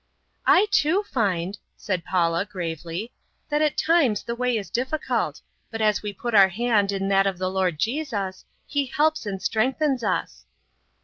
"I 0.47 0.65
too 0.71 1.03
find," 1.03 1.59
said 1.77 2.03
Paula 2.03 2.43
gravely, 2.43 3.13
"that 3.49 3.61
at 3.61 3.77
times 3.77 4.23
the 4.23 4.33
way 4.33 4.57
is 4.57 4.71
difficult, 4.71 5.41
but 5.69 5.79
as 5.79 6.01
we 6.01 6.11
put 6.11 6.33
our 6.33 6.49
hand 6.49 6.91
in 6.91 7.07
that 7.09 7.27
of 7.27 7.37
the 7.37 7.51
Lord 7.51 7.77
Jesus, 7.77 8.43
He 8.65 8.87
helps 8.87 9.27
and 9.27 9.39
strengthens 9.39 10.03
us." 10.03 10.47